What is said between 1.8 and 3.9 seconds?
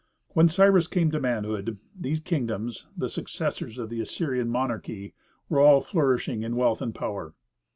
these kingdoms, the successors of